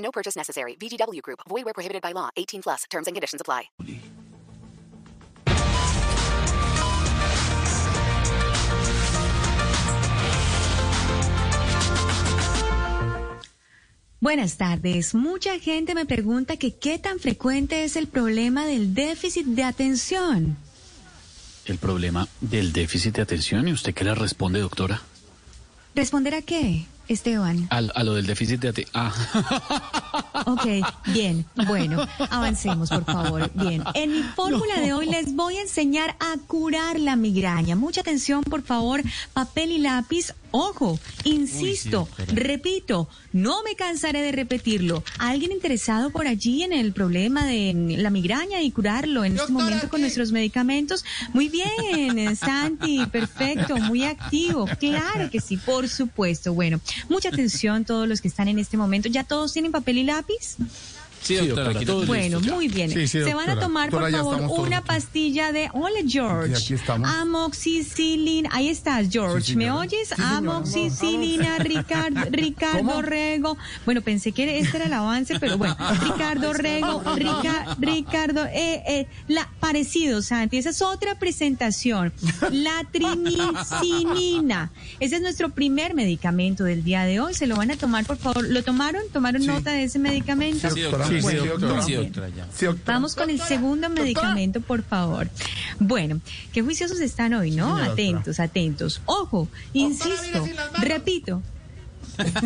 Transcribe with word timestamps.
No 0.00 0.10
purchase 0.10 0.36
necessary. 0.36 0.76
VGW 0.76 1.22
Group. 1.22 1.40
Void 1.48 1.64
where 1.64 1.74
prohibited 1.74 2.02
by 2.02 2.12
law. 2.12 2.28
18 2.36 2.62
plus. 2.62 2.84
Terms 2.90 3.06
and 3.06 3.14
conditions 3.14 3.40
apply. 3.40 3.70
Buenas 14.22 14.58
tardes. 14.58 15.14
Mucha 15.14 15.58
gente 15.58 15.94
me 15.94 16.04
pregunta 16.04 16.58
que 16.58 16.74
qué 16.74 16.98
tan 16.98 17.18
frecuente 17.20 17.84
es 17.84 17.96
el 17.96 18.06
problema 18.06 18.66
del 18.66 18.92
déficit 18.92 19.46
de 19.46 19.64
atención. 19.64 20.58
El 21.64 21.78
problema 21.78 22.28
del 22.42 22.74
déficit 22.74 23.16
de 23.16 23.22
atención. 23.22 23.66
¿Y 23.66 23.72
usted 23.72 23.94
qué 23.94 24.04
le 24.04 24.14
responde, 24.14 24.60
doctora? 24.60 25.00
¿Responder 25.94 26.34
a 26.34 26.42
qué, 26.42 26.86
Esteban? 27.08 27.66
A, 27.70 27.78
a 27.78 28.04
lo 28.04 28.14
del 28.14 28.26
déficit 28.26 28.60
de 28.60 28.68
atención. 28.68 28.92
Ah. 28.94 29.12
Ok, 30.46 30.66
bien. 31.12 31.44
Bueno, 31.66 32.06
avancemos, 32.30 32.88
por 32.88 33.04
favor. 33.04 33.50
Bien. 33.54 33.84
En 33.94 34.10
mi 34.10 34.22
fórmula 34.22 34.80
de 34.80 34.94
hoy 34.94 35.06
les 35.06 35.34
voy 35.34 35.56
a 35.56 35.60
enseñar 35.62 36.16
a 36.18 36.36
curar 36.46 36.98
la 36.98 37.14
migraña. 37.14 37.76
Mucha 37.76 38.00
atención, 38.00 38.42
por 38.42 38.62
favor. 38.62 39.02
Papel 39.34 39.70
y 39.72 39.78
lápiz. 39.78 40.34
Ojo, 40.52 40.98
insisto, 41.24 42.08
repito, 42.28 43.08
no 43.32 43.62
me 43.62 43.76
cansaré 43.76 44.22
de 44.22 44.32
repetirlo. 44.32 45.04
¿Alguien 45.18 45.52
interesado 45.52 46.10
por 46.10 46.26
allí 46.26 46.62
en 46.62 46.72
el 46.72 46.92
problema 46.92 47.46
de 47.46 47.72
la 47.98 48.10
migraña 48.10 48.60
y 48.62 48.70
curarlo 48.70 49.24
en 49.24 49.36
este 49.36 49.52
momento 49.52 49.88
con 49.88 50.00
nuestros 50.00 50.32
medicamentos? 50.32 51.04
Muy 51.32 51.48
bien, 51.48 52.36
Santi, 52.36 53.06
perfecto, 53.06 53.76
muy 53.76 54.04
activo. 54.04 54.66
Claro 54.78 55.30
que 55.30 55.40
sí, 55.40 55.56
por 55.56 55.88
supuesto. 55.88 56.52
Bueno, 56.52 56.80
mucha 57.08 57.28
atención 57.28 57.84
todos 57.84 58.08
los 58.08 58.20
que 58.20 58.28
están 58.28 58.48
en 58.48 58.58
este 58.58 58.76
momento. 58.76 59.08
¿Ya 59.08 59.24
todos 59.24 59.52
tienen 59.52 59.72
papel 59.72 59.98
y 59.98 60.04
lápiz? 60.04 60.56
Sí, 61.22 61.36
doctora. 61.36 61.72
Bueno, 62.06 62.40
muy 62.40 62.68
bien. 62.68 62.90
Sí, 62.90 63.06
sí, 63.06 63.22
Se 63.22 63.34
van 63.34 63.50
a 63.50 63.58
tomar, 63.58 63.90
por 63.90 64.00
Doctora, 64.10 64.40
favor, 64.40 64.60
una 64.66 64.82
pastilla 64.82 65.52
de... 65.52 65.68
Hola, 65.72 66.00
George. 66.06 66.56
Sí, 66.56 66.62
aquí 66.64 66.74
estamos. 66.74 67.08
Amoxicilina. 67.10 68.48
Ahí 68.52 68.68
estás, 68.68 69.08
George. 69.10 69.48
Sí, 69.48 69.56
¿Me 69.56 69.70
oyes? 69.70 70.12
Amoxicilina, 70.18 71.58
Ricardo, 71.58 72.20
Ricardo. 72.30 73.02
Rego. 73.02 73.56
Bueno, 73.84 74.00
pensé 74.02 74.32
que 74.32 74.58
este 74.58 74.76
era 74.78 74.86
el 74.86 74.92
avance, 74.92 75.38
pero 75.38 75.58
bueno. 75.58 75.76
Ricardo 76.02 76.52
Rego, 76.52 77.02
Rica- 77.14 77.76
Ricardo, 77.78 78.46
eh, 78.46 78.82
eh, 78.86 79.06
la, 79.28 79.48
parecido, 79.60 80.22
Santi. 80.22 80.56
Esa 80.58 80.70
es 80.70 80.82
otra 80.82 81.18
presentación. 81.18 82.12
La 82.50 82.84
trinicinina. 82.90 84.70
Ese 85.00 85.16
es 85.16 85.22
nuestro 85.22 85.50
primer 85.50 85.94
medicamento 85.94 86.64
del 86.64 86.82
día 86.82 87.04
de 87.04 87.20
hoy. 87.20 87.34
Se 87.34 87.46
lo 87.46 87.56
van 87.56 87.70
a 87.70 87.76
tomar, 87.76 88.04
por 88.06 88.16
favor. 88.16 88.48
¿Lo 88.48 88.62
tomaron? 88.62 89.02
¿Tomaron 89.12 89.44
nota 89.46 89.72
de 89.72 89.84
ese 89.84 89.98
medicamento? 89.98 90.70
Sí, 90.70 90.80
doctora. 90.80 91.09
Sí, 91.16 91.20
Bueno, 91.22 91.42
sí, 91.42 91.48
doctora. 91.48 91.82
Sí, 91.82 91.92
doctora, 91.94 92.28
ya. 92.28 92.46
Sí, 92.54 92.66
doctora. 92.66 92.94
Vamos 92.94 93.14
con 93.14 93.30
el 93.30 93.40
segundo 93.40 93.88
medicamento, 93.88 94.60
por 94.60 94.82
favor. 94.82 95.28
Bueno, 95.78 96.20
qué 96.52 96.62
juiciosos 96.62 97.00
están 97.00 97.34
hoy, 97.34 97.50
¿no? 97.50 97.76
Atentos, 97.76 98.40
atentos. 98.40 99.00
Ojo, 99.06 99.48
insisto, 99.72 100.46
repito. 100.80 101.42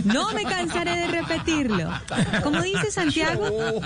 No 0.04 0.32
me 0.32 0.44
cansaré 0.44 0.96
de 0.96 1.08
repetirlo. 1.08 1.90
Como 2.42 2.62
dice 2.62 2.90
Santiago. 2.90 3.48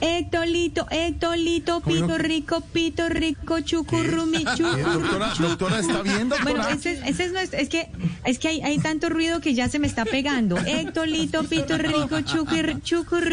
Ectolito, 0.00 0.86
ectolito, 0.90 1.80
pito 1.80 2.18
rico, 2.18 2.60
pito 2.60 3.08
rico, 3.08 3.60
chucurrumi, 3.60 4.44
Eh, 4.44 4.82
doctora, 4.82 5.32
doctora, 5.38 5.78
¿está 5.80 6.02
bien, 6.02 6.28
doctora? 6.28 6.52
Bueno, 6.52 6.68
ese, 6.68 6.92
es- 6.92 7.00
ese 7.06 7.24
es, 7.24 7.32
nuestro- 7.32 7.58
es 7.58 7.68
que 7.68 7.88
es 8.24 8.38
que 8.38 8.48
hay, 8.48 8.60
hay 8.60 8.78
tanto 8.78 9.08
ruido 9.08 9.40
que 9.40 9.54
ya 9.54 9.68
se 9.68 9.78
me 9.78 9.86
está 9.86 10.04
pegando. 10.04 10.56
Ectolito, 10.66 11.44
pito 11.44 11.78
rico, 11.78 12.20
chucur, 12.22 12.82
chucur, 12.82 13.24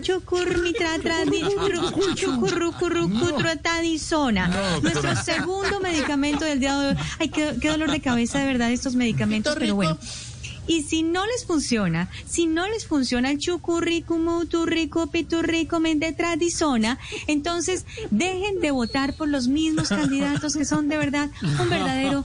chucur, 0.00 0.58
mitra, 0.62 0.98
tradi, 1.02 1.40
churru, 1.42 2.14
chucurru, 2.14 2.72
curru. 2.72 3.08
Nuestro 4.82 5.14
segundo 5.16 5.80
medicamento 5.80 6.44
del 6.44 6.58
día 6.60 6.78
de 6.78 6.88
hoy. 6.90 6.96
Ay, 7.18 7.28
qué, 7.28 7.54
qué 7.60 7.68
dolor 7.68 7.90
de 7.90 8.00
cabeza 8.00 8.38
de 8.38 8.46
verdad 8.46 8.70
estos 8.72 8.94
medicamentos, 8.94 9.54
pero 9.58 9.74
bueno. 9.74 9.98
Y 10.66 10.82
si 10.82 11.02
no 11.02 11.26
les 11.26 11.44
funciona, 11.44 12.08
si 12.26 12.46
no 12.46 12.66
les 12.68 12.86
funciona 12.86 13.30
el 13.30 13.38
chucurrico, 13.38 14.18
muturrico, 14.18 15.06
piturrico, 15.08 15.80
mendetradisona, 15.80 16.98
entonces 17.26 17.86
dejen 18.10 18.60
de 18.60 18.70
votar 18.70 19.14
por 19.16 19.28
los 19.28 19.48
mismos 19.48 19.88
candidatos 19.88 20.56
que 20.56 20.64
son 20.64 20.88
de 20.88 20.98
verdad 20.98 21.30
un 21.60 21.70
verdadero 21.70 22.24